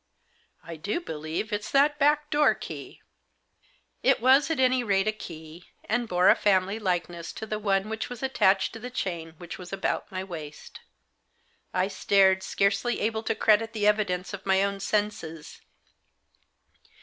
I 0.63 0.77
do 0.77 0.99
believe— 0.99 1.53
it's 1.53 1.69
that 1.69 1.99
back 1.99 2.31
door 2.31 2.55
key!" 2.55 3.03
It 4.01 4.19
was, 4.19 4.49
at 4.49 4.59
any 4.59 4.83
rate, 4.83 5.07
a 5.07 5.11
key; 5.11 5.65
and 5.87 6.07
bore 6.07 6.27
a 6.29 6.35
family 6.35 6.79
like 6.79 7.07
ness 7.07 7.31
to 7.33 7.45
the 7.45 7.59
one 7.59 7.87
which 7.87 8.09
was 8.09 8.23
attached 8.23 8.73
to 8.73 8.79
the 8.79 8.89
chain 8.89 9.35
which 9.37 9.59
was 9.59 9.71
about 9.71 10.11
my 10.11 10.23
waist. 10.23 10.79
I 11.71 11.87
stared, 11.87 12.41
scarcely 12.41 12.99
able 12.99 13.21
to 13.21 13.35
credit 13.35 13.73
the 13.73 13.85
evidence 13.85 14.33
of 14.33 14.43
my 14.43 14.63
own 14.63 14.79
senses. 14.79 15.61